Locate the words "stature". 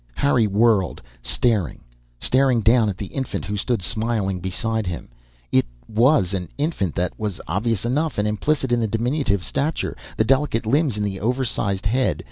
9.43-9.95